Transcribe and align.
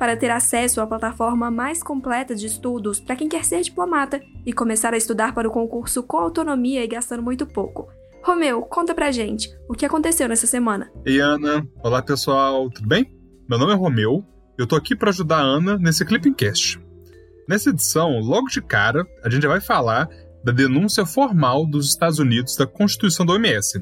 para 0.00 0.16
ter 0.16 0.30
acesso 0.30 0.80
à 0.80 0.86
plataforma 0.86 1.50
mais 1.50 1.82
completa 1.82 2.34
de 2.34 2.46
estudos 2.46 2.98
para 2.98 3.14
quem 3.14 3.28
quer 3.28 3.44
ser 3.44 3.60
diplomata 3.60 4.18
e 4.46 4.50
começar 4.50 4.94
a 4.94 4.96
estudar 4.96 5.34
para 5.34 5.46
o 5.46 5.50
concurso 5.52 6.02
com 6.02 6.16
autonomia 6.16 6.82
e 6.82 6.88
gastando 6.88 7.22
muito 7.22 7.46
pouco. 7.46 7.86
Romeu, 8.24 8.62
conta 8.62 8.94
pra 8.94 9.12
gente, 9.12 9.50
o 9.68 9.74
que 9.74 9.84
aconteceu 9.84 10.26
nessa 10.26 10.46
semana? 10.46 10.90
Ei, 11.04 11.20
Ana. 11.20 11.68
Olá, 11.84 12.00
pessoal, 12.00 12.70
tudo 12.70 12.88
bem? 12.88 13.14
Meu 13.46 13.58
nome 13.58 13.74
é 13.74 13.76
Romeu 13.76 14.24
eu 14.56 14.66
tô 14.66 14.76
aqui 14.76 14.94
para 14.94 15.08
ajudar 15.08 15.38
a 15.38 15.42
Ana 15.42 15.78
nesse 15.78 16.04
Clipping 16.04 16.34
Cast. 16.34 16.78
Nessa 17.48 17.70
edição, 17.70 18.18
logo 18.20 18.46
de 18.48 18.60
cara, 18.60 19.06
a 19.24 19.28
gente 19.30 19.46
vai 19.46 19.58
falar 19.60 20.08
da 20.44 20.52
denúncia 20.52 21.04
formal 21.04 21.66
dos 21.66 21.88
Estados 21.88 22.18
Unidos 22.18 22.56
da 22.56 22.66
Constituição 22.66 23.24
da 23.24 23.32
OMS, 23.32 23.80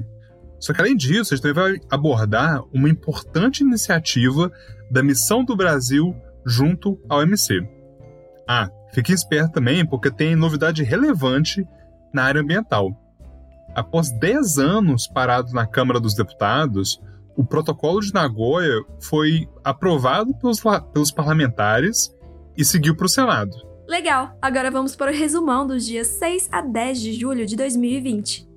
só 0.60 0.72
que 0.72 0.80
além 0.80 0.96
disso, 0.96 1.32
a 1.32 1.36
gente 1.36 1.42
também 1.42 1.62
vai 1.62 1.80
abordar 1.90 2.62
uma 2.72 2.88
importante 2.88 3.62
iniciativa 3.62 4.50
da 4.90 5.02
missão 5.02 5.44
do 5.44 5.56
Brasil 5.56 6.14
junto 6.44 6.98
ao 7.08 7.20
OMC. 7.20 7.66
Ah, 8.48 8.70
fique 8.94 9.12
esperto 9.12 9.52
também, 9.52 9.84
porque 9.84 10.10
tem 10.10 10.34
novidade 10.34 10.82
relevante 10.82 11.66
na 12.12 12.24
área 12.24 12.40
ambiental. 12.40 12.90
Após 13.74 14.10
10 14.10 14.58
anos 14.58 15.06
parado 15.06 15.52
na 15.52 15.66
Câmara 15.66 16.00
dos 16.00 16.14
Deputados, 16.14 17.00
o 17.36 17.44
Protocolo 17.44 18.00
de 18.00 18.12
Nagoya 18.12 18.82
foi 19.00 19.48
aprovado 19.62 20.34
pelos, 20.34 20.60
pelos 20.92 21.12
parlamentares 21.12 22.12
e 22.56 22.64
seguiu 22.64 22.96
para 22.96 23.06
o 23.06 23.08
Senado. 23.08 23.52
Legal! 23.86 24.36
Agora 24.42 24.70
vamos 24.70 24.96
para 24.96 25.12
o 25.12 25.14
resumão 25.14 25.66
dos 25.66 25.86
dias 25.86 26.08
6 26.08 26.48
a 26.50 26.60
10 26.60 27.00
de 27.00 27.12
julho 27.12 27.46
de 27.46 27.56
2020. 27.56 28.48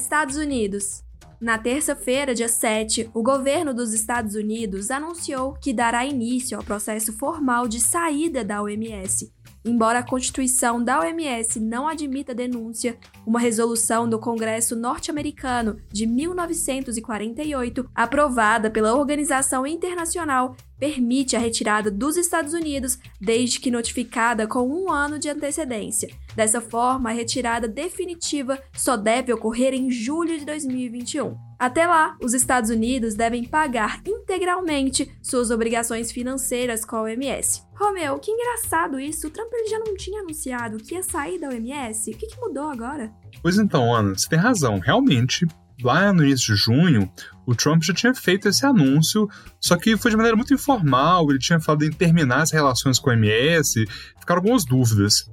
Estados 0.00 0.36
Unidos. 0.36 1.04
Na 1.40 1.58
terça-feira, 1.58 2.34
dia 2.34 2.48
7, 2.48 3.10
o 3.14 3.22
governo 3.22 3.72
dos 3.72 3.92
Estados 3.92 4.34
Unidos 4.34 4.90
anunciou 4.90 5.54
que 5.54 5.72
dará 5.72 6.04
início 6.04 6.56
ao 6.56 6.64
processo 6.64 7.12
formal 7.12 7.68
de 7.68 7.80
saída 7.80 8.44
da 8.44 8.62
OMS 8.62 9.32
Embora 9.64 9.98
a 9.98 10.02
Constituição 10.02 10.82
da 10.82 11.00
OMS 11.00 11.60
não 11.60 11.86
admita 11.86 12.34
denúncia, 12.34 12.96
uma 13.26 13.38
resolução 13.38 14.08
do 14.08 14.18
Congresso 14.18 14.74
norte-americano 14.74 15.76
de 15.92 16.06
1948, 16.06 17.88
aprovada 17.94 18.70
pela 18.70 18.94
organização 18.94 19.66
internacional, 19.66 20.56
permite 20.78 21.36
a 21.36 21.38
retirada 21.38 21.90
dos 21.90 22.16
Estados 22.16 22.54
Unidos 22.54 22.98
desde 23.20 23.60
que 23.60 23.70
notificada 23.70 24.46
com 24.46 24.66
um 24.66 24.90
ano 24.90 25.18
de 25.18 25.28
antecedência. 25.28 26.08
Dessa 26.34 26.60
forma, 26.60 27.10
a 27.10 27.12
retirada 27.12 27.68
definitiva 27.68 28.58
só 28.72 28.96
deve 28.96 29.30
ocorrer 29.30 29.74
em 29.74 29.90
julho 29.90 30.38
de 30.38 30.46
2021. 30.46 31.36
Até 31.58 31.86
lá, 31.86 32.16
os 32.22 32.32
Estados 32.32 32.70
Unidos 32.70 33.14
devem 33.14 33.44
pagar 33.44 34.00
integralmente 34.30 35.10
suas 35.20 35.50
obrigações 35.50 36.12
financeiras 36.12 36.84
com 36.84 36.96
a 36.96 37.02
OMS. 37.02 37.62
Romeu, 37.74 38.16
que 38.20 38.30
engraçado 38.30 39.00
isso. 39.00 39.26
O 39.26 39.30
Trump 39.30 39.50
já 39.68 39.78
não 39.80 39.96
tinha 39.96 40.20
anunciado 40.20 40.78
que 40.78 40.94
ia 40.94 41.02
sair 41.02 41.40
da 41.40 41.48
OMS. 41.48 42.12
O 42.12 42.16
que, 42.16 42.28
que 42.28 42.40
mudou 42.40 42.68
agora? 42.68 43.10
Pois 43.42 43.58
então, 43.58 43.92
Ana, 43.92 44.16
você 44.16 44.28
tem 44.28 44.38
razão. 44.38 44.78
Realmente, 44.78 45.46
lá 45.82 46.12
no 46.12 46.24
início 46.24 46.54
de 46.54 46.60
junho, 46.60 47.10
o 47.44 47.56
Trump 47.56 47.82
já 47.82 47.92
tinha 47.92 48.14
feito 48.14 48.48
esse 48.48 48.64
anúncio, 48.64 49.28
só 49.58 49.76
que 49.76 49.96
foi 49.96 50.12
de 50.12 50.16
maneira 50.16 50.36
muito 50.36 50.54
informal. 50.54 51.28
Ele 51.28 51.38
tinha 51.38 51.58
falado 51.58 51.84
em 51.84 51.90
terminar 51.90 52.42
as 52.42 52.52
relações 52.52 53.00
com 53.00 53.10
a 53.10 53.14
OMS, 53.14 53.84
ficaram 54.18 54.40
algumas 54.40 54.64
dúvidas. 54.64 55.28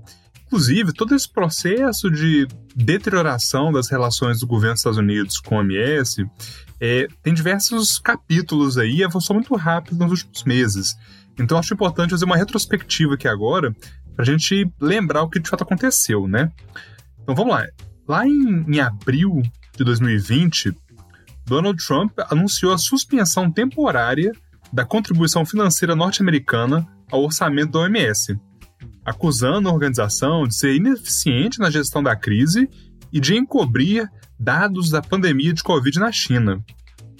Inclusive, 0.48 0.94
todo 0.94 1.14
esse 1.14 1.30
processo 1.30 2.10
de 2.10 2.48
deterioração 2.74 3.72
das 3.72 3.90
relações 3.90 4.40
do 4.40 4.48
governo 4.48 4.74
dos 4.74 4.80
Estados 4.80 4.98
Unidos 4.98 5.40
com 5.40 5.56
a 5.56 5.60
OMS 5.60 6.26
é, 6.80 7.08
tem 7.22 7.34
diversos 7.34 8.00
capítulos 8.00 8.78
aí 8.78 9.04
avançou 9.04 9.34
muito 9.34 9.54
rápido 9.56 9.98
nos 9.98 10.12
últimos 10.12 10.44
meses. 10.46 10.96
Então, 11.38 11.58
acho 11.58 11.74
importante 11.74 12.12
fazer 12.12 12.26
uma 12.26 12.38
retrospectiva 12.38 13.16
aqui 13.16 13.28
agora 13.28 13.76
para 14.16 14.24
a 14.24 14.26
gente 14.26 14.70
lembrar 14.80 15.24
o 15.24 15.30
que 15.30 15.40
de 15.40 15.50
fato 15.50 15.64
aconteceu, 15.64 16.28
né? 16.28 16.50
Então, 17.22 17.36
vamos 17.36 17.54
lá. 17.54 17.68
Lá 18.08 18.26
em, 18.26 18.66
em 18.68 18.80
abril 18.80 19.42
de 19.76 19.84
2020, 19.84 20.74
Donald 21.46 21.86
Trump 21.86 22.18
anunciou 22.30 22.74
a 22.74 22.78
suspensão 22.78 23.52
temporária 23.52 24.32
da 24.72 24.86
contribuição 24.86 25.46
financeira 25.46 25.94
norte-americana 25.94 26.88
ao 27.12 27.24
orçamento 27.24 27.74
da 27.74 27.80
OMS 27.80 28.40
acusando 29.06 29.70
a 29.70 29.74
organização 29.74 30.48
de 30.48 30.56
ser 30.56 30.76
ineficiente 30.76 31.60
na 31.60 31.70
gestão 31.70 32.04
da 32.04 32.16
crise 32.16 32.70
e 33.12 33.20
de 33.20 33.36
encobrir 33.36 34.10
dados 34.40 34.90
da 34.90 35.02
pandemia 35.02 35.54
de 35.54 35.64
Covid 35.64 36.00
na 36.00 36.12
China. 36.12 36.64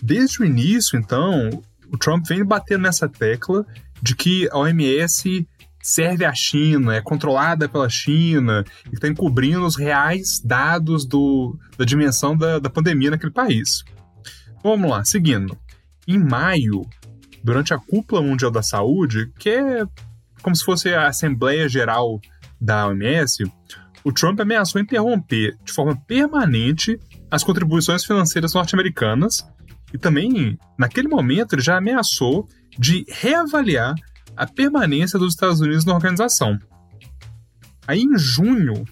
Desde 0.02 0.42
o 0.42 0.46
início, 0.46 0.98
então, 1.00 1.50
o 1.92 1.98
Trump 1.98 2.26
vem 2.28 2.44
batendo 2.44 2.84
nessa 2.84 3.08
tecla 3.08 3.66
de 4.02 4.16
que 4.16 4.48
a 4.52 4.60
OMS 4.60 5.48
serve 5.82 6.26
à 6.26 6.34
China, 6.34 6.96
é 6.96 7.02
controlada 7.02 7.70
pela 7.70 7.90
China 7.90 8.64
e 8.92 8.96
está 8.96 9.08
encobrindo 9.08 9.66
os 9.66 9.78
reais 9.78 10.42
dados 10.44 11.06
do, 11.06 11.58
da 11.78 11.86
dimensão 11.86 12.36
da, 12.36 12.60
da 12.60 12.70
pandemia 12.70 13.12
naquele 13.12 13.32
país. 13.32 13.84
Vamos 14.62 14.90
lá, 14.90 15.06
seguindo. 15.06 15.58
Em 16.06 16.20
maio, 16.20 16.86
durante 17.42 17.74
a 17.74 17.78
Cúpula 17.78 18.22
Mundial 18.22 18.52
da 18.52 18.62
Saúde, 18.62 19.32
que 19.40 19.50
é 19.50 19.86
como 20.42 20.56
se 20.56 20.64
fosse 20.64 20.94
a 20.94 21.08
Assembleia 21.08 21.68
Geral 21.68 22.20
da 22.60 22.88
OMS, 22.88 23.44
o 24.04 24.12
Trump 24.12 24.40
ameaçou 24.40 24.82
interromper 24.82 25.58
de 25.64 25.72
forma 25.72 25.96
permanente 26.08 27.00
as 27.30 27.44
contribuições 27.44 28.06
financeiras 28.06 28.54
norte-americanas 28.54 29.46
e 29.94 29.98
também, 29.98 30.58
naquele 30.78 31.08
momento, 31.08 31.54
ele 31.54 31.62
já 31.62 31.78
ameaçou 31.78 32.48
de 32.78 33.06
reavaliar 33.10 33.96
a 34.36 34.46
permanência 34.46 35.18
dos 35.18 35.34
Estados 35.34 35.60
Unidos 35.60 35.86
na 35.86 35.94
organização. 35.94 36.58
Aí, 37.88 38.02
em 38.02 38.18
junho, 38.18 38.86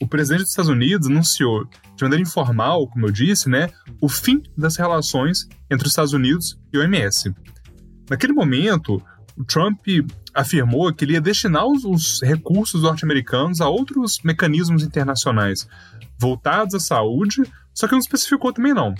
o 0.00 0.06
presidente 0.06 0.42
dos 0.42 0.50
Estados 0.50 0.70
Unidos 0.70 1.06
anunciou, 1.06 1.64
de 1.94 2.02
maneira 2.02 2.22
informal, 2.22 2.88
como 2.88 3.06
eu 3.06 3.12
disse, 3.12 3.48
né, 3.48 3.70
o 4.00 4.08
fim 4.08 4.42
das 4.56 4.76
relações 4.76 5.46
entre 5.70 5.86
os 5.86 5.92
Estados 5.92 6.12
Unidos 6.12 6.58
e 6.72 6.78
o 6.78 6.80
OMS. 6.80 7.32
Naquele 8.08 8.32
momento, 8.32 9.00
Trump 9.44 9.80
afirmou 10.34 10.92
que 10.92 11.04
ele 11.04 11.14
ia 11.14 11.20
destinar 11.20 11.66
os, 11.66 11.84
os 11.84 12.22
recursos 12.22 12.82
norte-americanos 12.82 13.60
a 13.60 13.68
outros 13.68 14.20
mecanismos 14.22 14.82
internacionais 14.82 15.66
voltados 16.18 16.74
à 16.74 16.80
saúde, 16.80 17.42
só 17.74 17.86
que 17.86 17.92
não 17.92 18.00
especificou 18.00 18.52
também 18.52 18.74
não. 18.74 18.94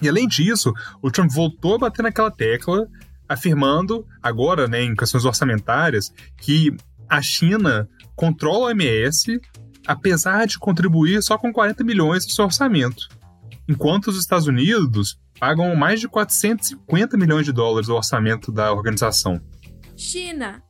E 0.00 0.08
além 0.08 0.28
disso, 0.28 0.72
o 1.02 1.10
Trump 1.10 1.30
voltou 1.30 1.74
a 1.74 1.78
bater 1.78 2.02
naquela 2.02 2.30
tecla, 2.30 2.86
afirmando, 3.28 4.06
agora 4.22 4.68
né, 4.68 4.82
em 4.82 4.94
questões 4.94 5.24
orçamentárias, 5.24 6.12
que 6.36 6.76
a 7.08 7.20
China 7.20 7.88
controla 8.14 8.66
a 8.66 8.68
OMS, 8.68 9.40
apesar 9.86 10.46
de 10.46 10.58
contribuir 10.58 11.22
só 11.22 11.38
com 11.38 11.52
40 11.52 11.82
milhões 11.84 12.24
no 12.24 12.32
seu 12.32 12.44
orçamento, 12.44 13.08
enquanto 13.68 14.08
os 14.08 14.18
Estados 14.18 14.46
Unidos 14.46 15.18
pagam 15.38 15.74
mais 15.76 16.00
de 16.00 16.08
450 16.08 17.16
milhões 17.16 17.44
de 17.44 17.52
dólares 17.52 17.88
do 17.88 17.94
orçamento 17.94 18.50
da 18.50 18.72
organização. 18.72 19.40
China. 19.96 20.62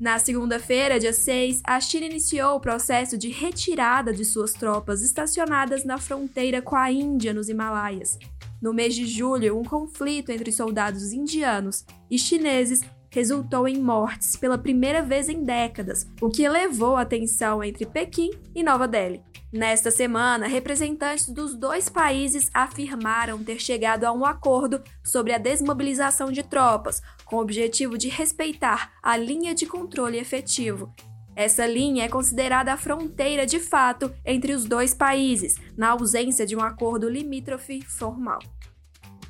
Na 0.00 0.18
segunda-feira, 0.18 0.98
dia 0.98 1.12
6, 1.12 1.60
a 1.64 1.80
China 1.80 2.06
iniciou 2.06 2.56
o 2.56 2.60
processo 2.60 3.16
de 3.16 3.28
retirada 3.28 4.12
de 4.12 4.24
suas 4.24 4.52
tropas 4.52 5.02
estacionadas 5.02 5.84
na 5.84 5.98
fronteira 5.98 6.60
com 6.60 6.74
a 6.74 6.90
Índia, 6.90 7.32
nos 7.32 7.48
Himalaias. 7.48 8.18
No 8.60 8.72
mês 8.72 8.94
de 8.94 9.06
julho, 9.06 9.58
um 9.58 9.62
conflito 9.62 10.30
entre 10.30 10.50
soldados 10.50 11.12
indianos 11.12 11.84
e 12.10 12.18
chineses 12.18 12.80
resultou 13.10 13.68
em 13.68 13.80
mortes 13.80 14.34
pela 14.34 14.58
primeira 14.58 15.00
vez 15.00 15.28
em 15.28 15.44
décadas, 15.44 16.08
o 16.20 16.28
que 16.28 16.42
elevou 16.42 16.96
a 16.96 17.04
tensão 17.04 17.62
entre 17.62 17.86
Pequim 17.86 18.30
e 18.54 18.62
Nova 18.62 18.88
Delhi. 18.88 19.22
Nesta 19.52 19.88
semana, 19.88 20.48
representantes 20.48 21.28
dos 21.28 21.54
dois 21.54 21.88
países 21.88 22.50
afirmaram 22.52 23.44
ter 23.44 23.60
chegado 23.60 24.02
a 24.02 24.10
um 24.10 24.24
acordo 24.24 24.82
sobre 25.04 25.32
a 25.32 25.38
desmobilização 25.38 26.32
de 26.32 26.42
tropas, 26.42 27.00
com 27.24 27.36
o 27.36 27.40
objetivo 27.40 27.96
de 27.96 28.08
respeitar 28.08 28.92
a 29.02 29.16
linha 29.16 29.54
de 29.54 29.66
controle 29.66 30.18
efetivo. 30.18 30.94
Essa 31.36 31.66
linha 31.66 32.04
é 32.04 32.08
considerada 32.08 32.72
a 32.72 32.76
fronteira 32.76 33.44
de 33.44 33.58
fato 33.58 34.14
entre 34.24 34.52
os 34.52 34.64
dois 34.64 34.94
países, 34.94 35.56
na 35.76 35.90
ausência 35.90 36.46
de 36.46 36.54
um 36.54 36.60
acordo 36.60 37.08
limítrofe 37.08 37.82
formal. 37.82 38.38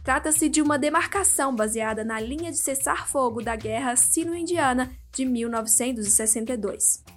Trata-se 0.03 0.51
de 0.51 0.61
uma 0.61 0.79
demarcação 0.79 1.57
baseada 1.57 2.05
na 2.05 2.21
linha 2.21 2.51
de 2.51 2.59
cessar-fogo 2.59 3.43
da 3.43 3.57
Guerra 3.57 3.97
Sino-Indiana 3.97 4.93
de 5.11 5.25
1962. 5.25 7.14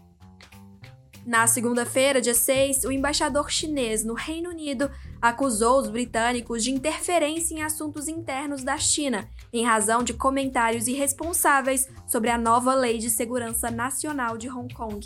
Na 1.27 1.45
segunda-feira, 1.45 2.21
dia 2.21 2.33
6, 2.33 2.85
o 2.85 2.91
embaixador 2.91 3.51
chinês 3.51 4.01
no 4.01 4.13
Reino 4.13 4.49
Unido 4.49 4.89
acusou 5.21 5.77
os 5.77 5.89
britânicos 5.89 6.63
de 6.63 6.71
interferência 6.71 7.53
em 7.53 7.61
assuntos 7.61 8.07
internos 8.07 8.63
da 8.63 8.77
China, 8.77 9.29
em 9.51 9.65
razão 9.65 10.03
de 10.03 10.13
comentários 10.13 10.87
irresponsáveis 10.87 11.89
sobre 12.07 12.29
a 12.29 12.37
nova 12.37 12.73
Lei 12.73 12.97
de 12.97 13.09
Segurança 13.09 13.69
Nacional 13.69 14.37
de 14.37 14.49
Hong 14.49 14.73
Kong. 14.73 15.05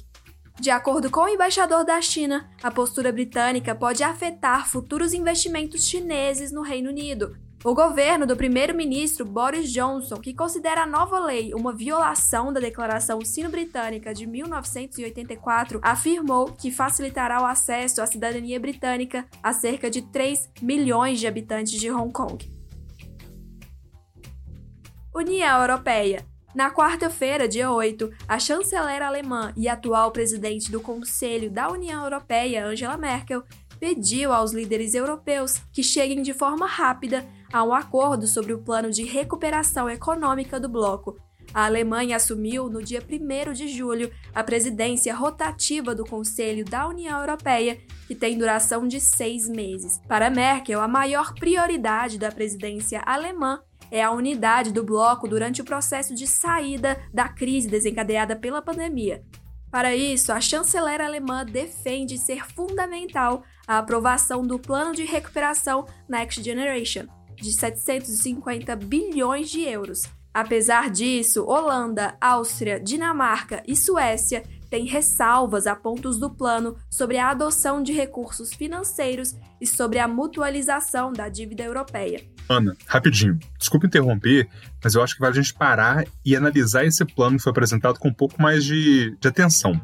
De 0.59 0.69
acordo 0.69 1.09
com 1.09 1.21
o 1.21 1.27
embaixador 1.27 1.83
da 1.83 2.00
China, 2.00 2.47
a 2.62 2.69
postura 2.69 3.12
britânica 3.12 3.74
pode 3.74 4.03
afetar 4.03 4.69
futuros 4.69 5.15
investimentos 5.15 5.88
chineses 5.88 6.51
no 6.51 6.62
Reino 6.62 6.91
Unido, 6.91 7.35
o 7.63 7.75
governo 7.75 8.25
do 8.25 8.35
primeiro-ministro 8.35 9.23
Boris 9.23 9.71
Johnson, 9.71 10.15
que 10.15 10.33
considera 10.33 10.81
a 10.81 10.87
nova 10.87 11.19
lei 11.19 11.53
uma 11.53 11.71
violação 11.71 12.51
da 12.51 12.59
Declaração 12.59 13.23
Sino-Britânica 13.23 14.15
de 14.15 14.25
1984, 14.25 15.79
afirmou 15.83 16.53
que 16.53 16.71
facilitará 16.71 17.39
o 17.39 17.45
acesso 17.45 18.01
à 18.01 18.07
cidadania 18.07 18.59
britânica 18.59 19.27
a 19.43 19.53
cerca 19.53 19.91
de 19.91 20.01
3 20.01 20.49
milhões 20.59 21.19
de 21.19 21.27
habitantes 21.27 21.79
de 21.79 21.91
Hong 21.91 22.11
Kong. 22.11 22.51
União 25.13 25.61
Europeia. 25.61 26.25
Na 26.55 26.69
quarta-feira, 26.69 27.47
dia 27.47 27.71
8, 27.71 28.11
a 28.27 28.39
chanceler 28.39 29.01
alemã 29.01 29.53
e 29.55 29.69
atual 29.69 30.11
presidente 30.11 30.69
do 30.71 30.81
Conselho 30.81 31.49
da 31.49 31.69
União 31.69 32.03
Europeia, 32.03 32.65
Angela 32.65 32.97
Merkel, 32.97 33.43
pediu 33.81 34.31
aos 34.31 34.53
líderes 34.53 34.93
europeus 34.93 35.55
que 35.73 35.81
cheguem 35.81 36.21
de 36.21 36.35
forma 36.35 36.67
rápida 36.67 37.25
a 37.51 37.63
um 37.63 37.73
acordo 37.73 38.27
sobre 38.27 38.53
o 38.53 38.59
plano 38.59 38.91
de 38.91 39.03
recuperação 39.03 39.89
econômica 39.89 40.59
do 40.59 40.69
bloco. 40.69 41.17
A 41.51 41.65
Alemanha 41.65 42.15
assumiu, 42.15 42.69
no 42.69 42.81
dia 42.83 43.01
1 43.01 43.53
de 43.53 43.67
julho, 43.67 44.11
a 44.35 44.43
presidência 44.43 45.15
rotativa 45.15 45.95
do 45.95 46.05
Conselho 46.05 46.63
da 46.63 46.87
União 46.87 47.19
Europeia, 47.19 47.81
que 48.07 48.13
tem 48.13 48.37
duração 48.37 48.87
de 48.87 49.01
seis 49.01 49.49
meses. 49.49 49.99
Para 50.07 50.29
Merkel, 50.29 50.79
a 50.79 50.87
maior 50.87 51.33
prioridade 51.33 52.19
da 52.19 52.31
presidência 52.31 53.01
alemã 53.03 53.61
é 53.89 54.01
a 54.01 54.11
unidade 54.11 54.71
do 54.71 54.83
bloco 54.83 55.27
durante 55.27 55.59
o 55.59 55.65
processo 55.65 56.13
de 56.13 56.27
saída 56.27 57.01
da 57.11 57.27
crise 57.27 57.67
desencadeada 57.67 58.35
pela 58.35 58.61
pandemia. 58.61 59.23
Para 59.71 59.95
isso, 59.95 60.31
a 60.31 60.39
chanceler 60.39 61.01
alemã 61.01 61.43
defende 61.45 62.17
ser 62.17 62.45
fundamental 62.45 63.43
a 63.71 63.77
aprovação 63.77 64.45
do 64.45 64.59
plano 64.59 64.94
de 64.94 65.06
recuperação 65.06 65.85
Next 66.09 66.44
Generation, 66.44 67.06
de 67.38 67.53
750 67.53 68.75
bilhões 68.75 69.50
de 69.50 69.62
euros. 69.62 70.01
Apesar 70.33 70.89
disso, 70.89 71.45
Holanda, 71.45 72.18
Áustria, 72.19 72.81
Dinamarca 72.81 73.63
e 73.65 73.73
Suécia 73.73 74.44
têm 74.69 74.85
ressalvas 74.85 75.68
a 75.68 75.73
pontos 75.73 76.19
do 76.19 76.29
plano 76.29 76.75
sobre 76.89 77.18
a 77.18 77.29
adoção 77.29 77.81
de 77.81 77.94
recursos 77.94 78.53
financeiros 78.53 79.38
e 79.62 79.65
sobre 79.65 80.00
a 80.00 80.07
mutualização 80.07 81.13
da 81.13 81.29
dívida 81.29 81.63
europeia. 81.63 82.21
Ana, 82.50 82.75
rapidinho, 82.85 83.39
desculpa 83.57 83.88
interromper, 83.88 84.50
mas 84.83 84.95
eu 84.95 85.01
acho 85.01 85.15
que 85.15 85.21
vale 85.21 85.39
a 85.39 85.41
gente 85.41 85.53
parar 85.53 86.06
e 86.25 86.35
analisar 86.35 86.83
esse 86.83 87.06
plano 87.06 87.38
que 87.38 87.44
foi 87.44 87.51
apresentado 87.51 88.00
com 88.00 88.09
um 88.09 88.13
pouco 88.13 88.41
mais 88.41 88.65
de, 88.65 89.15
de 89.17 89.27
atenção. 89.29 89.79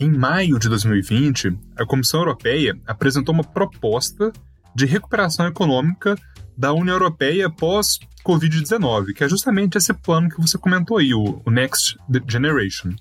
Em 0.00 0.10
maio 0.10 0.58
de 0.58 0.66
2020, 0.66 1.58
a 1.76 1.84
Comissão 1.84 2.20
Europeia 2.20 2.74
apresentou 2.86 3.34
uma 3.34 3.44
proposta 3.44 4.32
de 4.74 4.86
recuperação 4.86 5.46
econômica 5.46 6.16
da 6.56 6.72
União 6.72 6.94
Europeia 6.94 7.50
pós-Covid-19, 7.50 9.12
que 9.14 9.22
é 9.22 9.28
justamente 9.28 9.76
esse 9.76 9.92
plano 9.92 10.30
que 10.30 10.40
você 10.40 10.56
comentou 10.56 10.96
aí, 10.96 11.12
o, 11.12 11.42
o 11.44 11.50
Next 11.50 11.98
Generation. 12.26 12.94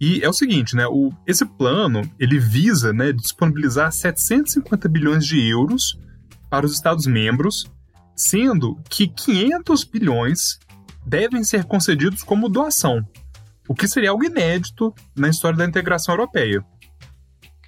E 0.00 0.22
é 0.22 0.28
o 0.28 0.32
seguinte, 0.32 0.76
né? 0.76 0.86
O, 0.86 1.10
esse 1.26 1.44
plano 1.44 2.08
ele 2.20 2.38
visa 2.38 2.92
né, 2.92 3.10
disponibilizar 3.10 3.90
750 3.90 4.88
bilhões 4.88 5.26
de 5.26 5.44
euros 5.44 5.98
para 6.48 6.64
os 6.64 6.72
Estados-membros, 6.72 7.68
sendo 8.14 8.78
que 8.88 9.08
500 9.08 9.82
bilhões 9.82 10.60
devem 11.04 11.42
ser 11.42 11.64
concedidos 11.64 12.22
como 12.22 12.48
doação, 12.48 13.04
o 13.68 13.74
que 13.74 13.88
seria 13.88 14.10
algo 14.10 14.24
inédito 14.24 14.94
na 15.16 15.28
história 15.28 15.58
da 15.58 15.64
integração 15.64 16.14
europeia. 16.14 16.64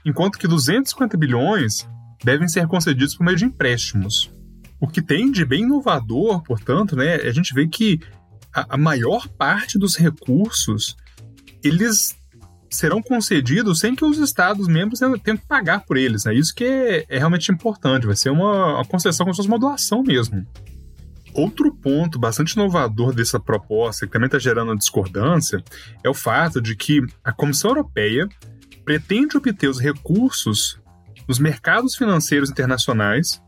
Enquanto 0.04 0.38
que 0.38 0.48
250 0.48 1.16
bilhões 1.16 1.88
devem 2.24 2.48
ser 2.48 2.66
concedidos 2.66 3.14
por 3.14 3.24
meio 3.24 3.36
de 3.36 3.44
empréstimos. 3.44 4.32
O 4.80 4.86
que 4.86 5.02
tem 5.02 5.30
de 5.30 5.44
bem 5.44 5.62
inovador, 5.62 6.42
portanto, 6.42 6.96
né, 6.96 7.16
a 7.16 7.32
gente 7.32 7.52
vê 7.52 7.66
que 7.66 8.00
a, 8.54 8.74
a 8.74 8.76
maior 8.76 9.28
parte 9.28 9.78
dos 9.78 9.96
recursos 9.96 10.96
eles 11.62 12.16
serão 12.70 13.02
concedidos 13.02 13.80
sem 13.80 13.94
que 13.94 14.04
os 14.04 14.18
Estados-membros 14.18 15.00
tenham 15.00 15.38
que 15.38 15.46
pagar 15.46 15.84
por 15.84 15.96
eles. 15.96 16.24
Né? 16.24 16.34
Isso 16.34 16.54
que 16.54 16.64
é, 16.64 17.04
é 17.08 17.18
realmente 17.18 17.50
importante, 17.50 18.06
vai 18.06 18.14
ser 18.14 18.30
uma, 18.30 18.76
uma 18.76 18.84
concessão 18.84 19.26
fosse 19.26 19.48
uma 19.48 19.58
doação 19.58 20.02
mesmo. 20.02 20.46
Outro 21.38 21.72
ponto 21.72 22.18
bastante 22.18 22.54
inovador 22.54 23.14
dessa 23.14 23.38
proposta, 23.38 24.04
que 24.04 24.12
também 24.12 24.26
está 24.26 24.40
gerando 24.40 24.76
discordância, 24.76 25.62
é 26.02 26.10
o 26.10 26.14
fato 26.14 26.60
de 26.60 26.74
que 26.74 27.00
a 27.22 27.30
Comissão 27.30 27.70
Europeia 27.70 28.28
pretende 28.84 29.36
obter 29.36 29.68
os 29.68 29.78
recursos 29.78 30.80
nos 31.28 31.38
mercados 31.38 31.94
financeiros 31.94 32.50
internacionais 32.50 33.40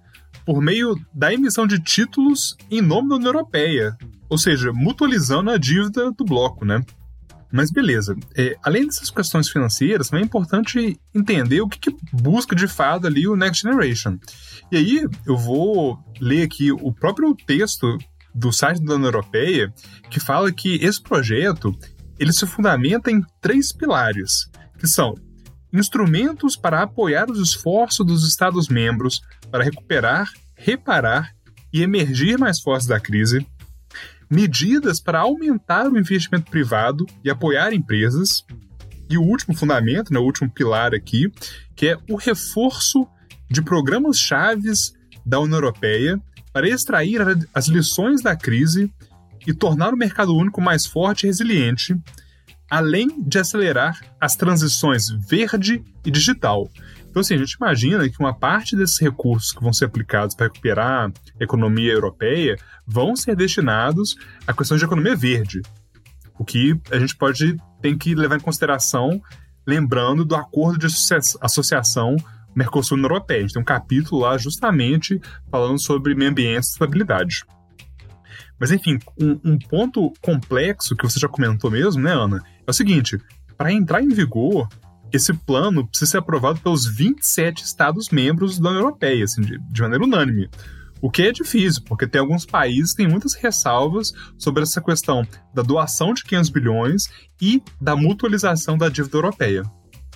por 0.47 0.63
meio 0.63 0.95
da 1.13 1.35
emissão 1.35 1.67
de 1.67 1.81
títulos 1.81 2.57
em 2.71 2.81
nome 2.81 3.09
da 3.09 3.17
União 3.17 3.31
Europeia, 3.31 3.97
ou 4.29 4.39
seja, 4.39 4.73
mutualizando 4.73 5.51
a 5.51 5.57
dívida 5.57 6.13
do 6.13 6.25
bloco, 6.25 6.65
né? 6.65 6.85
Mas 7.53 7.71
beleza, 7.71 8.17
é, 8.37 8.57
além 8.63 8.87
dessas 8.87 9.11
questões 9.11 9.49
financeiras, 9.49 10.09
também 10.09 10.23
é 10.23 10.27
importante 10.27 11.01
entender 11.15 11.61
o 11.61 11.69
que, 11.69 11.79
que, 11.79 11.97
busca 12.13 12.55
de 12.55 12.69
fato 12.69 13.07
ali 13.07 13.27
o 13.27 13.37
Next 13.37 13.63
Generation. 13.63 14.19
E 14.71 14.77
aí 14.77 15.09
eu 15.27 15.37
vou 15.37 15.99
ler 16.21 16.43
aqui 16.43 16.71
o 16.71 16.93
próprio 16.93 17.35
texto 17.35 17.99
do 18.35 18.53
site 18.53 18.85
da 18.85 18.95
União 18.95 19.09
Europeia, 19.09 19.73
que 20.09 20.21
fala 20.21 20.53
que 20.53 20.77
esse 20.77 21.03
projeto 21.03 21.77
ele 22.19 22.33
se 22.33 22.47
fundamenta 22.47 23.11
em 23.11 23.25
três 23.41 23.73
pilares, 23.73 24.49
que 24.79 24.87
são 24.87 25.15
instrumentos 25.73 26.57
para 26.57 26.83
apoiar 26.83 27.31
os 27.31 27.41
esforços 27.41 28.07
dos 28.07 28.27
Estados-membros 28.27 29.23
para 29.51 29.65
recuperar, 29.65 30.31
reparar 30.55 31.33
e 31.73 31.83
emergir 31.83 32.39
mais 32.39 32.61
fortes 32.61 32.87
da 32.87 33.01
crise, 33.01 33.47
medidas 34.31 35.01
para 35.01 35.21
aumentar 35.21 35.89
o 35.89 35.99
investimento 35.99 36.51
privado 36.51 37.05
e 37.25 37.31
apoiar 37.31 37.73
empresas. 37.75 38.45
E 39.09 39.19
o 39.19 39.23
último 39.23 39.57
fundamento, 39.57 40.13
né, 40.13 40.21
o 40.21 40.25
último 40.25 40.49
pilar 40.49 40.95
aqui, 40.95 41.33
que 41.75 41.89
é 41.89 41.99
o 42.09 42.15
reforço 42.15 43.09
de 43.51 43.61
programas 43.61 44.19
chaves 44.19 44.93
da 45.27 45.41
União 45.41 45.57
Europeia 45.57 46.21
para 46.53 46.69
extrair 46.69 47.21
as 47.53 47.67
lições 47.67 48.23
da 48.23 48.37
crise 48.37 48.93
e 49.47 49.53
tornar 49.53 49.93
o 49.93 49.97
mercado 49.97 50.37
único 50.37 50.61
mais 50.61 50.87
forte 50.87 51.25
e 51.25 51.27
resiliente, 51.27 51.97
além 52.69 53.21
de 53.23 53.39
acelerar 53.39 54.01
as 54.21 54.37
transições 54.37 55.09
verde 55.09 55.83
e 56.05 56.11
digital. 56.11 56.71
Então, 57.11 57.21
assim, 57.21 57.35
a 57.35 57.39
gente 57.39 57.53
imagina 57.55 58.09
que 58.09 58.21
uma 58.21 58.33
parte 58.33 58.77
desses 58.77 58.99
recursos 59.01 59.51
que 59.51 59.61
vão 59.61 59.73
ser 59.73 59.87
aplicados 59.87 60.35
para 60.35 60.47
recuperar 60.47 61.11
a 61.41 61.43
economia 61.45 61.93
europeia 61.93 62.57
vão 62.87 63.17
ser 63.17 63.35
destinados 63.35 64.17
à 64.47 64.53
questão 64.53 64.77
de 64.77 64.85
economia 64.85 65.17
verde. 65.17 65.61
O 66.39 66.45
que 66.45 66.81
a 66.91 66.99
gente 66.99 67.17
pode 67.17 67.57
tem 67.83 67.99
que 67.99 68.15
levar 68.15 68.37
em 68.37 68.41
consideração, 68.41 69.21
lembrando 69.67 70.25
do 70.25 70.37
acordo 70.37 70.79
de 70.79 70.87
associação 71.41 72.17
Mercosul-União 72.55 73.11
Europeia. 73.11 73.39
A 73.39 73.43
gente 73.43 73.55
tem 73.55 73.63
um 73.63 73.65
capítulo 73.65 74.23
lá 74.23 74.39
justamente 74.39 75.21
falando 75.51 75.81
sobre 75.81 76.15
meio 76.15 76.31
ambiente 76.31 76.65
e 76.65 76.69
estabilidade. 76.69 77.45
Mas, 78.59 78.71
enfim, 78.71 78.99
um, 79.21 79.41
um, 79.45 79.59
ponto 79.59 80.13
complexo 80.21 80.95
que 80.95 81.03
você 81.03 81.19
já 81.19 81.29
comentou 81.29 81.71
mesmo, 81.71 82.03
né, 82.03 82.13
Ana, 82.13 82.43
é 82.67 82.71
o 82.71 82.75
seguinte: 82.75 83.19
para 83.57 83.73
entrar 83.73 84.03
em 84.03 84.09
vigor, 84.09 84.69
esse 85.13 85.33
plano 85.33 85.87
precisa 85.87 86.13
ser 86.13 86.19
aprovado 86.19 86.61
pelos 86.61 86.87
27 86.87 87.65
Estados-membros 87.65 88.59
da 88.59 88.71
União 88.71 88.83
Europeia, 88.83 89.25
assim, 89.25 89.43
de, 89.43 89.59
de 89.59 89.83
maneira 89.83 90.05
unânime. 90.05 90.49
O 91.03 91.11
que 91.11 91.23
é 91.23 91.33
difícil, 91.33 91.83
porque 91.87 92.07
tem 92.07 92.21
alguns 92.21 92.45
países 92.45 92.91
que 92.91 92.99
têm 92.99 93.09
muitas 93.09 93.35
ressalvas 93.35 94.13
sobre 94.39 94.63
essa 94.63 94.83
questão 94.83 95.27
da 95.55 95.63
doação 95.63 96.13
de 96.13 96.23
500 96.25 96.51
bilhões 96.51 97.05
e 97.41 97.63
da 97.81 97.97
mutualização 97.97 98.77
da 98.77 98.89
dívida 98.89 99.17
europeia. 99.17 99.63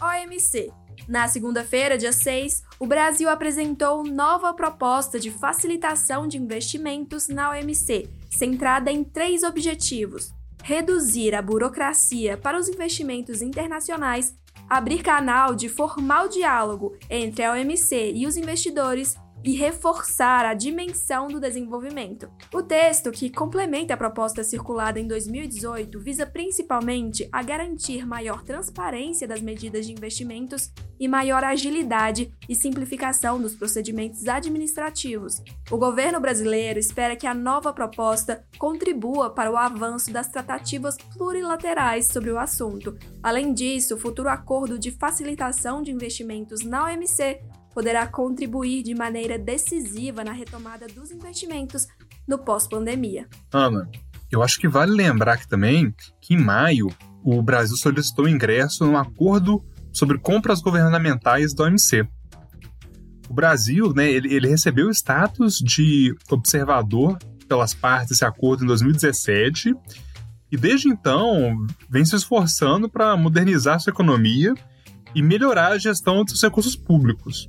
OMC. 0.00 0.70
Na 1.08 1.28
segunda-feira, 1.28 1.98
dia 1.98 2.12
6, 2.12 2.62
o 2.78 2.86
Brasil 2.86 3.28
apresentou 3.28 4.04
nova 4.04 4.52
proposta 4.54 5.18
de 5.18 5.30
facilitação 5.30 6.26
de 6.26 6.38
investimentos 6.38 7.28
na 7.28 7.50
OMC, 7.50 8.08
centrada 8.30 8.90
em 8.90 9.04
três 9.04 9.42
objetivos: 9.42 10.32
reduzir 10.62 11.34
a 11.34 11.42
burocracia 11.42 12.36
para 12.36 12.58
os 12.58 12.68
investimentos 12.68 13.42
internacionais, 13.42 14.34
abrir 14.68 15.02
canal 15.02 15.54
de 15.54 15.68
formal 15.68 16.28
diálogo 16.28 16.96
entre 17.10 17.44
a 17.44 17.52
OMC 17.52 18.12
e 18.14 18.26
os 18.26 18.36
investidores 18.36 19.14
e 19.44 19.52
reforçar 19.52 20.46
a 20.46 20.54
dimensão 20.54 21.28
do 21.28 21.38
desenvolvimento. 21.38 22.30
O 22.52 22.62
texto, 22.62 23.12
que 23.12 23.28
complementa 23.28 23.92
a 23.92 23.96
proposta 23.96 24.42
circulada 24.42 24.98
em 24.98 25.06
2018, 25.06 26.00
visa 26.00 26.24
principalmente 26.24 27.28
a 27.30 27.42
garantir 27.42 28.06
maior 28.06 28.42
transparência 28.42 29.28
das 29.28 29.42
medidas 29.42 29.86
de 29.86 29.92
investimentos 29.92 30.72
e 30.98 31.06
maior 31.06 31.44
agilidade 31.44 32.32
e 32.48 32.54
simplificação 32.54 33.40
dos 33.40 33.54
procedimentos 33.54 34.26
administrativos. 34.26 35.42
O 35.70 35.76
governo 35.76 36.20
brasileiro 36.20 36.78
espera 36.78 37.16
que 37.16 37.26
a 37.26 37.34
nova 37.34 37.72
proposta 37.72 38.46
contribua 38.58 39.28
para 39.28 39.50
o 39.50 39.56
avanço 39.56 40.10
das 40.10 40.28
tratativas 40.28 40.96
plurilaterais 40.96 42.06
sobre 42.06 42.30
o 42.30 42.38
assunto. 42.38 42.96
Além 43.22 43.52
disso, 43.52 43.96
o 43.96 43.98
futuro 43.98 44.30
acordo 44.30 44.78
de 44.78 44.90
facilitação 44.90 45.82
de 45.82 45.90
investimentos 45.90 46.64
na 46.64 46.84
OMC 46.84 47.40
poderá 47.74 48.06
contribuir 48.06 48.82
de 48.82 48.94
maneira 48.94 49.38
decisiva 49.38 50.22
na 50.22 50.32
retomada 50.32 50.86
dos 50.86 51.10
investimentos 51.10 51.86
no 52.26 52.38
pós-pandemia. 52.38 53.26
Ana, 53.52 53.90
eu 54.30 54.42
acho 54.42 54.58
que 54.58 54.68
vale 54.68 54.92
lembrar 54.92 55.34
aqui 55.34 55.48
também 55.48 55.94
que 56.20 56.34
em 56.34 56.38
maio 56.38 56.88
o 57.22 57.42
Brasil 57.42 57.76
solicitou 57.76 58.28
ingresso 58.28 58.86
no 58.86 58.96
acordo 58.96 59.62
sobre 59.92 60.18
compras 60.18 60.60
governamentais 60.60 61.54
da 61.54 61.64
OMC. 61.64 62.06
O 63.28 63.34
Brasil, 63.34 63.92
né, 63.94 64.10
ele, 64.10 64.32
ele 64.32 64.48
recebeu 64.48 64.88
o 64.88 64.90
status 64.90 65.58
de 65.58 66.14
observador 66.30 67.18
pelas 67.48 67.74
partes 67.74 68.10
desse 68.10 68.24
acordo 68.24 68.64
em 68.64 68.66
2017 68.66 69.74
e 70.50 70.56
desde 70.56 70.88
então 70.88 71.66
vem 71.88 72.04
se 72.04 72.14
esforçando 72.14 72.88
para 72.88 73.16
modernizar 73.16 73.80
sua 73.80 73.90
economia 73.90 74.54
e 75.14 75.22
melhorar 75.22 75.72
a 75.72 75.78
gestão 75.78 76.24
dos 76.24 76.42
recursos 76.42 76.76
públicos. 76.76 77.46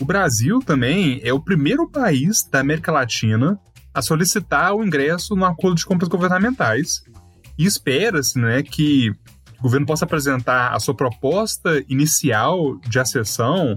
O 0.00 0.04
Brasil 0.04 0.60
também 0.60 1.20
é 1.22 1.30
o 1.30 1.38
primeiro 1.38 1.86
país 1.86 2.42
da 2.50 2.60
América 2.60 2.90
Latina 2.90 3.60
a 3.92 4.00
solicitar 4.00 4.74
o 4.74 4.82
ingresso 4.82 5.36
no 5.36 5.44
acordo 5.44 5.76
de 5.76 5.84
compras 5.84 6.08
governamentais 6.08 7.04
e 7.58 7.66
espera-se 7.66 8.38
né, 8.38 8.62
que 8.62 9.10
o 9.58 9.62
governo 9.62 9.86
possa 9.86 10.06
apresentar 10.06 10.74
a 10.74 10.80
sua 10.80 10.94
proposta 10.94 11.84
inicial 11.86 12.78
de 12.78 12.98
acessão 12.98 13.74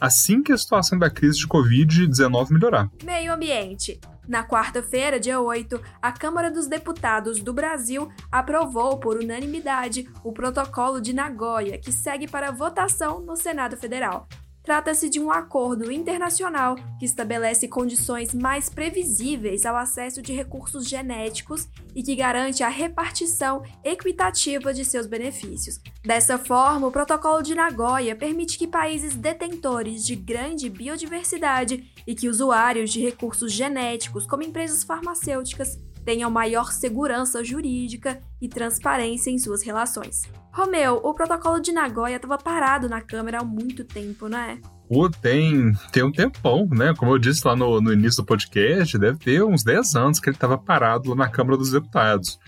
assim 0.00 0.42
que 0.42 0.52
a 0.52 0.58
situação 0.58 0.98
da 0.98 1.10
crise 1.10 1.38
de 1.38 1.46
Covid-19 1.46 2.50
melhorar. 2.50 2.90
Meio 3.02 3.32
ambiente. 3.32 4.00
Na 4.28 4.44
quarta-feira, 4.44 5.20
dia 5.20 5.40
8, 5.40 5.80
a 6.02 6.10
Câmara 6.10 6.50
dos 6.50 6.66
Deputados 6.66 7.40
do 7.40 7.52
Brasil 7.52 8.10
aprovou 8.30 8.98
por 8.98 9.16
unanimidade 9.16 10.08
o 10.24 10.32
Protocolo 10.32 11.00
de 11.00 11.12
Nagoya, 11.12 11.78
que 11.78 11.92
segue 11.92 12.26
para 12.26 12.50
votação 12.50 13.20
no 13.20 13.36
Senado 13.36 13.76
Federal. 13.76 14.26
Trata-se 14.66 15.08
de 15.08 15.20
um 15.20 15.30
acordo 15.30 15.92
internacional 15.92 16.74
que 16.98 17.04
estabelece 17.04 17.68
condições 17.68 18.34
mais 18.34 18.68
previsíveis 18.68 19.64
ao 19.64 19.76
acesso 19.76 20.20
de 20.20 20.32
recursos 20.32 20.88
genéticos 20.88 21.68
e 21.94 22.02
que 22.02 22.16
garante 22.16 22.64
a 22.64 22.68
repartição 22.68 23.62
equitativa 23.84 24.74
de 24.74 24.84
seus 24.84 25.06
benefícios. 25.06 25.80
Dessa 26.04 26.36
forma, 26.36 26.88
o 26.88 26.90
Protocolo 26.90 27.42
de 27.42 27.54
Nagoya 27.54 28.16
permite 28.16 28.58
que 28.58 28.66
países 28.66 29.14
detentores 29.14 30.04
de 30.04 30.16
grande 30.16 30.68
biodiversidade 30.68 31.88
e 32.04 32.12
que 32.12 32.28
usuários 32.28 32.90
de 32.90 33.00
recursos 33.00 33.52
genéticos, 33.52 34.26
como 34.26 34.42
empresas 34.42 34.82
farmacêuticas, 34.82 35.78
tenham 36.06 36.30
maior 36.30 36.70
segurança 36.70 37.42
jurídica 37.42 38.20
e 38.40 38.48
transparência 38.48 39.28
em 39.28 39.38
suas 39.38 39.62
relações. 39.62 40.22
Romeu, 40.52 41.00
o 41.02 41.12
protocolo 41.12 41.60
de 41.60 41.72
Nagoya 41.72 42.14
estava 42.14 42.38
parado 42.38 42.88
na 42.88 43.00
Câmara 43.00 43.40
há 43.40 43.44
muito 43.44 43.84
tempo, 43.84 44.28
não 44.28 44.38
é? 44.38 44.56
Pô, 44.88 45.10
tem, 45.10 45.72
tem 45.90 46.04
um 46.04 46.12
tempão, 46.12 46.68
né? 46.70 46.94
Como 46.96 47.12
eu 47.12 47.18
disse 47.18 47.44
lá 47.44 47.56
no, 47.56 47.80
no 47.80 47.92
início 47.92 48.22
do 48.22 48.26
podcast, 48.26 48.96
deve 48.96 49.18
ter 49.18 49.42
uns 49.42 49.64
10 49.64 49.96
anos 49.96 50.20
que 50.20 50.28
ele 50.28 50.36
estava 50.36 50.56
parado 50.56 51.10
lá 51.10 51.16
na 51.16 51.28
Câmara 51.28 51.56
dos 51.56 51.72
Deputados. 51.72 52.38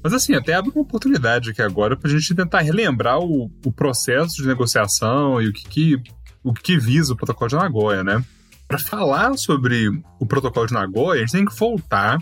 Mas 0.00 0.12
assim, 0.12 0.34
até 0.34 0.54
abre 0.54 0.70
uma 0.70 0.82
oportunidade 0.82 1.50
aqui 1.50 1.60
agora 1.60 1.96
para 1.96 2.08
a 2.08 2.12
gente 2.12 2.34
tentar 2.34 2.60
relembrar 2.60 3.18
o, 3.18 3.50
o, 3.66 3.72
processo 3.72 4.36
de 4.36 4.46
negociação 4.46 5.42
e 5.42 5.48
o 5.48 5.52
que, 5.52 5.68
que, 5.68 6.02
o 6.42 6.54
que 6.54 6.78
visa 6.78 7.12
o 7.12 7.16
protocolo 7.16 7.48
de 7.48 7.56
Nagoya, 7.56 8.04
né? 8.04 8.24
Para 8.68 8.78
falar 8.78 9.36
sobre 9.36 9.90
o 10.20 10.24
protocolo 10.24 10.66
de 10.66 10.72
Nagoya, 10.72 11.18
a 11.18 11.26
gente 11.26 11.32
tem 11.32 11.44
que 11.44 11.58
voltar 11.58 12.18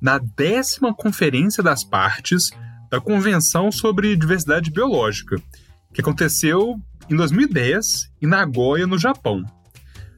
na 0.00 0.18
décima 0.18 0.94
Conferência 0.94 1.62
das 1.62 1.84
Partes 1.84 2.50
da 2.90 3.00
Convenção 3.00 3.70
sobre 3.70 4.16
Diversidade 4.16 4.70
Biológica, 4.70 5.36
que 5.92 6.00
aconteceu 6.00 6.80
em 7.10 7.16
2010 7.16 8.10
em 8.22 8.26
Nagoya, 8.26 8.86
no 8.86 8.98
Japão. 8.98 9.44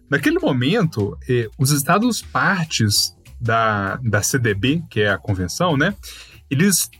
Naquele 0.08 0.38
momento, 0.38 1.16
eh, 1.28 1.48
os 1.56 1.70
estados 1.70 2.20
partes 2.20 3.16
da, 3.40 3.96
da 3.96 4.22
CDB, 4.22 4.82
que 4.90 5.00
é 5.00 5.10
a 5.10 5.18
convenção, 5.18 5.76
né, 5.76 5.94
eles 6.50 6.90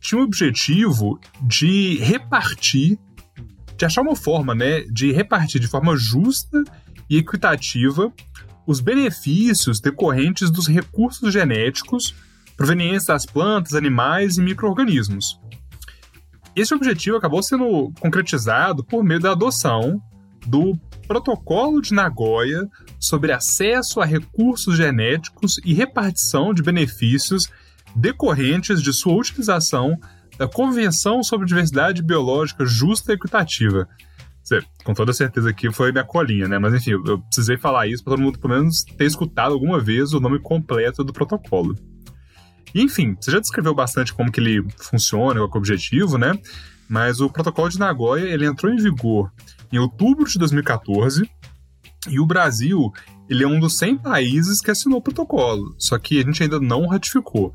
tinham 0.00 0.22
o 0.22 0.24
objetivo 0.24 1.18
de 1.42 1.98
repartir, 1.98 2.98
de 3.76 3.84
achar 3.84 4.02
uma 4.02 4.14
forma 4.14 4.54
né, 4.54 4.82
de 4.82 5.12
repartir 5.12 5.60
de 5.60 5.66
forma 5.66 5.96
justa 5.96 6.62
e 7.08 7.16
equitativa 7.16 8.12
os 8.66 8.80
benefícios 8.80 9.80
decorrentes 9.80 10.50
dos 10.50 10.68
recursos 10.68 11.32
genéticos 11.32 12.14
provenientes 12.58 13.06
das 13.06 13.24
plantas, 13.24 13.72
animais 13.72 14.36
e 14.36 14.42
micro-organismos. 14.42 15.40
Esse 16.56 16.74
objetivo 16.74 17.16
acabou 17.16 17.40
sendo 17.40 17.92
concretizado 18.00 18.84
por 18.84 19.04
meio 19.04 19.20
da 19.20 19.30
adoção 19.30 20.02
do 20.44 20.76
Protocolo 21.06 21.80
de 21.80 21.94
Nagoya 21.94 22.66
sobre 22.98 23.32
acesso 23.32 24.00
a 24.00 24.04
recursos 24.04 24.76
genéticos 24.76 25.60
e 25.64 25.72
repartição 25.72 26.52
de 26.52 26.60
benefícios 26.60 27.48
decorrentes 27.94 28.82
de 28.82 28.92
sua 28.92 29.14
utilização 29.14 29.96
da 30.36 30.48
Convenção 30.48 31.22
sobre 31.22 31.46
Diversidade 31.46 32.02
Biológica 32.02 32.66
Justa 32.66 33.12
e 33.12 33.14
Equitativa. 33.14 33.88
Com 34.82 34.94
toda 34.94 35.12
certeza 35.12 35.50
aqui 35.50 35.70
foi 35.70 35.92
minha 35.92 36.04
colinha, 36.04 36.48
né? 36.48 36.58
Mas 36.58 36.74
enfim, 36.74 36.92
eu 36.92 37.20
precisei 37.20 37.56
falar 37.56 37.86
isso 37.86 38.02
para 38.02 38.14
todo 38.14 38.22
mundo 38.22 38.38
pelo 38.38 38.54
menos 38.54 38.82
ter 38.82 39.04
escutado 39.04 39.52
alguma 39.52 39.78
vez 39.78 40.12
o 40.12 40.20
nome 40.20 40.40
completo 40.40 41.04
do 41.04 41.12
protocolo. 41.12 41.76
Enfim, 42.74 43.16
você 43.18 43.30
já 43.30 43.40
descreveu 43.40 43.74
bastante 43.74 44.12
como 44.12 44.30
que 44.30 44.40
ele 44.40 44.66
funciona, 44.78 45.40
qual 45.40 45.48
é 45.48 45.54
o 45.54 45.58
objetivo, 45.58 46.18
né? 46.18 46.32
Mas 46.88 47.20
o 47.20 47.28
protocolo 47.28 47.68
de 47.68 47.78
Nagoya, 47.78 48.24
ele 48.24 48.46
entrou 48.46 48.72
em 48.72 48.76
vigor 48.76 49.30
em 49.70 49.78
outubro 49.78 50.24
de 50.24 50.38
2014 50.38 51.28
e 52.08 52.18
o 52.18 52.26
Brasil, 52.26 52.92
ele 53.28 53.44
é 53.44 53.46
um 53.46 53.60
dos 53.60 53.76
100 53.76 53.98
países 53.98 54.60
que 54.60 54.70
assinou 54.70 54.98
o 54.98 55.02
protocolo, 55.02 55.74
só 55.78 55.98
que 55.98 56.18
a 56.18 56.22
gente 56.22 56.42
ainda 56.42 56.58
não 56.58 56.86
ratificou. 56.86 57.52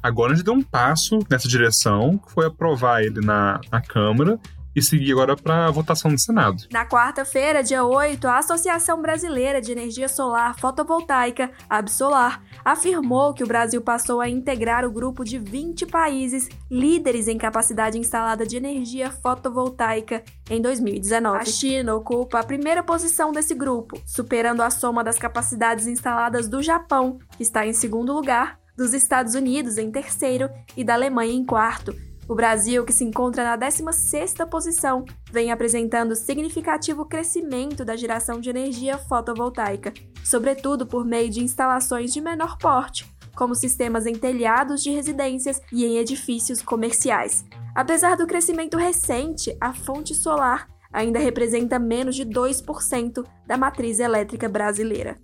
Agora 0.00 0.32
a 0.32 0.36
gente 0.36 0.44
deu 0.44 0.54
um 0.54 0.62
passo 0.62 1.18
nessa 1.28 1.48
direção, 1.48 2.18
que 2.18 2.32
foi 2.32 2.46
aprovar 2.46 3.02
ele 3.02 3.20
na, 3.20 3.60
na 3.70 3.80
Câmara 3.80 4.38
e 4.78 4.82
seguir 4.82 5.12
agora 5.12 5.36
para 5.36 5.66
a 5.66 5.70
votação 5.70 6.12
do 6.12 6.18
Senado. 6.18 6.64
Na 6.72 6.86
quarta-feira, 6.86 7.62
dia 7.62 7.84
8, 7.84 8.26
a 8.26 8.38
Associação 8.38 9.02
Brasileira 9.02 9.60
de 9.60 9.72
Energia 9.72 10.08
Solar 10.08 10.58
Fotovoltaica, 10.58 11.50
Absolar, 11.68 12.42
afirmou 12.64 13.34
que 13.34 13.44
o 13.44 13.46
Brasil 13.46 13.80
passou 13.82 14.20
a 14.20 14.28
integrar 14.28 14.84
o 14.84 14.90
grupo 14.90 15.24
de 15.24 15.38
20 15.38 15.86
países 15.86 16.48
líderes 16.70 17.28
em 17.28 17.36
capacidade 17.36 17.98
instalada 17.98 18.46
de 18.46 18.56
energia 18.56 19.10
fotovoltaica 19.10 20.22
em 20.48 20.60
2019. 20.60 21.38
A 21.38 21.44
China 21.44 21.94
ocupa 21.94 22.40
a 22.40 22.44
primeira 22.44 22.82
posição 22.82 23.32
desse 23.32 23.54
grupo, 23.54 24.00
superando 24.06 24.62
a 24.62 24.70
soma 24.70 25.02
das 25.02 25.18
capacidades 25.18 25.86
instaladas 25.86 26.48
do 26.48 26.62
Japão, 26.62 27.18
que 27.36 27.42
está 27.42 27.66
em 27.66 27.72
segundo 27.72 28.12
lugar, 28.12 28.58
dos 28.76 28.94
Estados 28.94 29.34
Unidos 29.34 29.76
em 29.76 29.90
terceiro 29.90 30.48
e 30.76 30.84
da 30.84 30.94
Alemanha 30.94 31.32
em 31.32 31.44
quarto 31.44 31.92
o 32.28 32.34
Brasil, 32.34 32.84
que 32.84 32.92
se 32.92 33.04
encontra 33.04 33.42
na 33.42 33.56
16ª 33.56 34.46
posição, 34.46 35.04
vem 35.32 35.50
apresentando 35.50 36.14
significativo 36.14 37.06
crescimento 37.06 37.86
da 37.86 37.96
geração 37.96 38.38
de 38.38 38.50
energia 38.50 38.98
fotovoltaica, 38.98 39.94
sobretudo 40.22 40.86
por 40.86 41.06
meio 41.06 41.30
de 41.30 41.42
instalações 41.42 42.12
de 42.12 42.20
menor 42.20 42.58
porte, 42.58 43.10
como 43.34 43.54
sistemas 43.54 44.04
em 44.04 44.14
telhados 44.14 44.82
de 44.82 44.90
residências 44.90 45.58
e 45.72 45.86
em 45.86 45.96
edifícios 45.96 46.60
comerciais. 46.60 47.46
Apesar 47.74 48.14
do 48.14 48.26
crescimento 48.26 48.76
recente, 48.76 49.56
a 49.58 49.72
fonte 49.72 50.14
solar 50.14 50.68
ainda 50.92 51.18
representa 51.18 51.78
menos 51.78 52.14
de 52.14 52.26
2% 52.26 53.24
da 53.46 53.56
matriz 53.56 54.00
elétrica 54.00 54.48
brasileira. 54.48 55.16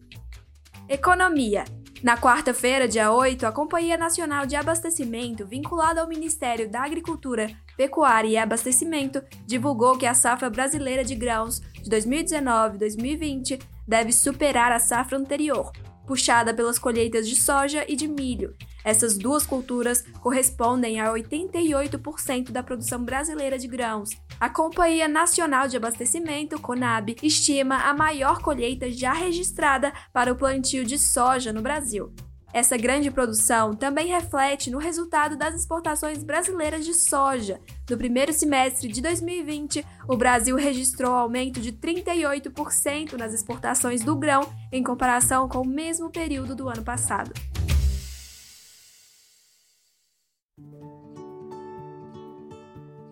Economia 0.88 1.64
na 2.04 2.18
quarta-feira, 2.18 2.86
dia 2.86 3.10
8, 3.10 3.46
a 3.46 3.50
Companhia 3.50 3.96
Nacional 3.96 4.44
de 4.44 4.54
Abastecimento, 4.54 5.46
vinculada 5.46 6.02
ao 6.02 6.06
Ministério 6.06 6.70
da 6.70 6.82
Agricultura, 6.82 7.50
Pecuária 7.78 8.28
e 8.28 8.36
Abastecimento, 8.36 9.22
divulgou 9.46 9.96
que 9.96 10.04
a 10.04 10.12
safra 10.12 10.50
brasileira 10.50 11.02
de 11.02 11.14
grãos 11.14 11.60
de 11.82 11.88
2019-2020 11.88 13.58
deve 13.88 14.12
superar 14.12 14.70
a 14.70 14.78
safra 14.78 15.16
anterior, 15.16 15.72
puxada 16.06 16.54
pelas 16.54 16.78
colheitas 16.78 17.28
de 17.28 17.36
soja 17.36 17.84
e 17.88 17.96
de 17.96 18.06
milho. 18.06 18.54
Essas 18.84 19.16
duas 19.16 19.46
culturas 19.46 20.02
correspondem 20.20 21.00
a 21.00 21.10
88% 21.10 22.50
da 22.50 22.62
produção 22.62 23.02
brasileira 23.02 23.58
de 23.58 23.66
grãos. 23.66 24.10
A 24.38 24.50
Companhia 24.50 25.08
Nacional 25.08 25.68
de 25.68 25.76
Abastecimento, 25.76 26.60
CONAB, 26.60 27.16
estima 27.22 27.88
a 27.88 27.94
maior 27.94 28.42
colheita 28.42 28.90
já 28.90 29.12
registrada 29.12 29.92
para 30.12 30.32
o 30.32 30.36
plantio 30.36 30.84
de 30.84 30.98
soja 30.98 31.52
no 31.52 31.62
Brasil. 31.62 32.12
Essa 32.54 32.76
grande 32.76 33.10
produção 33.10 33.74
também 33.74 34.06
reflete 34.06 34.70
no 34.70 34.78
resultado 34.78 35.36
das 35.36 35.56
exportações 35.56 36.22
brasileiras 36.22 36.84
de 36.84 36.94
soja. 36.94 37.60
No 37.90 37.98
primeiro 37.98 38.32
semestre 38.32 38.86
de 38.86 39.02
2020, 39.02 39.84
o 40.06 40.16
Brasil 40.16 40.54
registrou 40.54 41.12
aumento 41.12 41.60
de 41.60 41.72
38% 41.72 43.14
nas 43.14 43.34
exportações 43.34 44.04
do 44.04 44.14
grão 44.14 44.48
em 44.70 44.84
comparação 44.84 45.48
com 45.48 45.62
o 45.62 45.66
mesmo 45.66 46.12
período 46.12 46.54
do 46.54 46.68
ano 46.68 46.84
passado. 46.84 47.32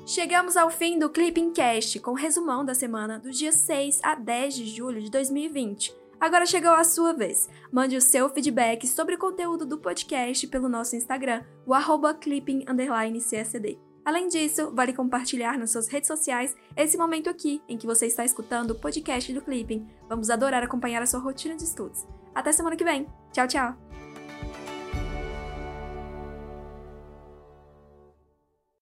Chegamos 0.06 0.56
ao 0.56 0.70
fim 0.70 1.00
do 1.00 1.10
Clipping 1.10 1.52
Cast, 1.52 1.98
com 1.98 2.12
resumão 2.12 2.64
da 2.64 2.76
semana 2.76 3.18
do 3.18 3.32
dia 3.32 3.50
6 3.50 3.98
a 4.04 4.14
10 4.14 4.54
de 4.54 4.66
julho 4.66 5.02
de 5.02 5.10
2020. 5.10 6.01
Agora 6.22 6.46
chegou 6.46 6.70
a 6.70 6.84
sua 6.84 7.12
vez. 7.12 7.50
Mande 7.72 7.96
o 7.96 8.00
seu 8.00 8.30
feedback 8.30 8.86
sobre 8.86 9.16
o 9.16 9.18
conteúdo 9.18 9.66
do 9.66 9.76
podcast 9.76 10.46
pelo 10.46 10.68
nosso 10.68 10.94
Instagram, 10.94 11.42
o 11.66 11.74
arroba 11.74 12.14
clipping__csd. 12.14 13.76
Além 14.04 14.28
disso, 14.28 14.70
vale 14.72 14.92
compartilhar 14.92 15.58
nas 15.58 15.72
suas 15.72 15.88
redes 15.88 16.06
sociais 16.06 16.54
esse 16.76 16.96
momento 16.96 17.28
aqui 17.28 17.60
em 17.68 17.76
que 17.76 17.88
você 17.88 18.06
está 18.06 18.24
escutando 18.24 18.70
o 18.70 18.78
podcast 18.78 19.32
do 19.32 19.42
Clipping. 19.42 19.84
Vamos 20.08 20.30
adorar 20.30 20.62
acompanhar 20.62 21.02
a 21.02 21.06
sua 21.06 21.18
rotina 21.18 21.56
de 21.56 21.64
estudos. 21.64 22.06
Até 22.32 22.52
semana 22.52 22.76
que 22.76 22.84
vem. 22.84 23.04
Tchau, 23.32 23.48
tchau! 23.48 23.91